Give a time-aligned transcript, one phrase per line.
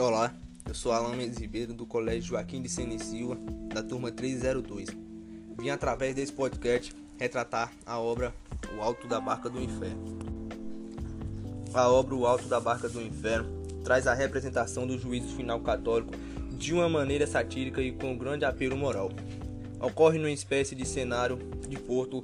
[0.00, 0.32] Olá,
[0.64, 3.36] eu sou Alan Mendes Ribeiro do Colégio Joaquim de Sene Silva,
[3.74, 4.90] da turma 302.
[5.58, 8.32] Vim através desse podcast retratar a obra
[8.76, 10.16] O Alto da Barca do Inferno.
[11.74, 13.50] A obra O Alto da Barca do Inferno
[13.82, 16.12] traz a representação do juízo final católico
[16.56, 19.10] de uma maneira satírica e com grande apelo moral.
[19.80, 22.22] Ocorre numa espécie de cenário de porto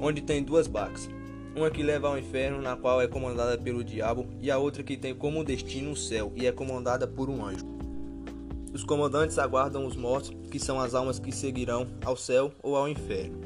[0.00, 1.10] onde tem duas barcas,
[1.54, 4.96] uma que leva ao inferno, na qual é comandada pelo diabo, e a outra que
[4.96, 7.66] tem como destino o céu e é comandada por um anjo.
[8.72, 12.88] Os comandantes aguardam os mortos, que são as almas que seguirão ao céu ou ao
[12.88, 13.38] inferno.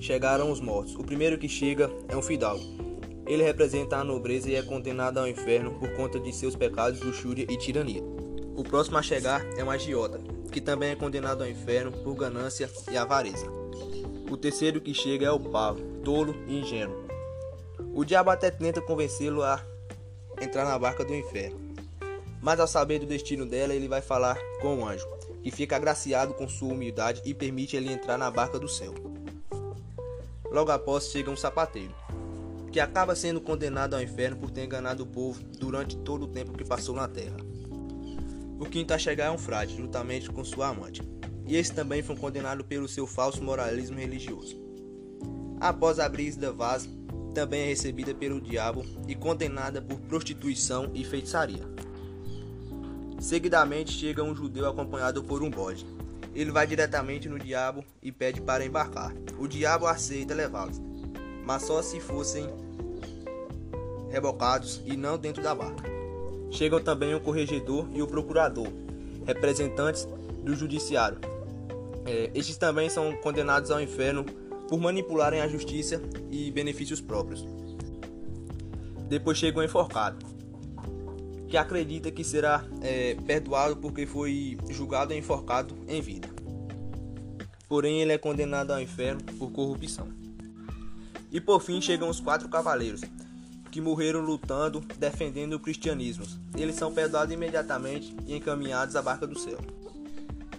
[0.00, 0.96] Chegaram os mortos.
[0.96, 2.64] O primeiro que chega é um fidalgo.
[3.26, 7.46] Ele representa a nobreza e é condenado ao inferno por conta de seus pecados, luxúria
[7.48, 8.02] e tirania.
[8.56, 12.68] O próximo a chegar é um agiota, que também é condenado ao inferno por ganância
[12.90, 13.59] e avareza.
[14.30, 17.04] O terceiro que chega é o pavo, tolo e ingênuo.
[17.92, 19.60] O diabo até tenta convencê-lo a
[20.40, 21.58] entrar na barca do inferno.
[22.40, 25.04] Mas ao saber do destino dela, ele vai falar com o anjo,
[25.42, 28.94] que fica agraciado com sua humildade e permite ele entrar na barca do céu.
[30.48, 31.92] Logo após chega um sapateiro,
[32.70, 36.52] que acaba sendo condenado ao inferno por ter enganado o povo durante todo o tempo
[36.52, 37.36] que passou na terra.
[38.60, 41.02] O quinto a chegar é um frade, juntamente com sua amante,
[41.50, 44.56] e esse também foi condenado pelo seu falso moralismo religioso.
[45.60, 46.88] Após a brisa vaza,
[47.34, 51.64] também é recebida pelo diabo e condenada por prostituição e feitiçaria.
[53.18, 55.84] Seguidamente chega um judeu acompanhado por um bode.
[56.32, 59.12] Ele vai diretamente no diabo e pede para embarcar.
[59.36, 60.80] O diabo aceita levá-los,
[61.44, 62.48] mas só se fossem
[64.08, 65.82] rebocados e não dentro da barca.
[66.52, 68.68] Chegam também o corregedor e o procurador,
[69.26, 70.06] representantes
[70.44, 71.18] do judiciário.
[72.06, 74.24] É, estes também são condenados ao inferno
[74.68, 77.44] por manipularem a justiça e benefícios próprios.
[79.08, 80.24] Depois chega o enforcado,
[81.48, 86.28] que acredita que será é, perdoado porque foi julgado e enforcado em vida.
[87.68, 90.08] Porém, ele é condenado ao inferno por corrupção.
[91.32, 93.00] E por fim chegam os quatro cavaleiros,
[93.70, 96.24] que morreram lutando, defendendo o cristianismo.
[96.56, 99.58] Eles são perdoados imediatamente e encaminhados à barca do céu.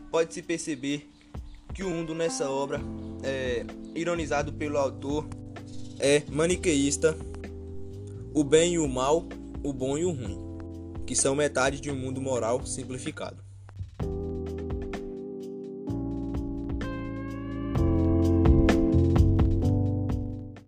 [0.09, 1.09] Pode-se perceber
[1.73, 2.79] que o mundo nessa obra
[3.23, 3.65] é,
[3.95, 5.27] ironizado pelo autor,
[5.99, 7.15] é maniqueísta,
[8.33, 9.27] o bem e o mal,
[9.63, 10.37] o bom e o ruim,
[11.05, 13.50] que são metade de um mundo moral simplificado.